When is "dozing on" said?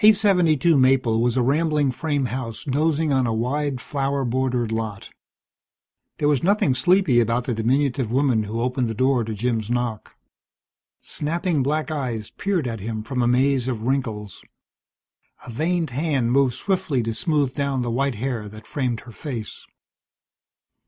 2.63-3.27